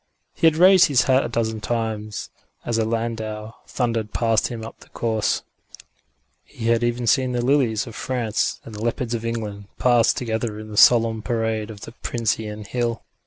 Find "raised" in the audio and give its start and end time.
0.55-0.87